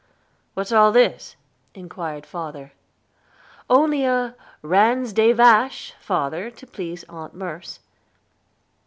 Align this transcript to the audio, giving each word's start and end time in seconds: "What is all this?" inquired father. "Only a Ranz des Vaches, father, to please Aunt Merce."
"What 0.55 0.63
is 0.65 0.73
all 0.73 0.91
this?" 0.91 1.35
inquired 1.75 2.25
father. 2.25 2.73
"Only 3.69 4.03
a 4.03 4.35
Ranz 4.63 5.13
des 5.13 5.31
Vaches, 5.35 5.93
father, 5.99 6.49
to 6.49 6.65
please 6.65 7.03
Aunt 7.07 7.35
Merce." 7.35 7.79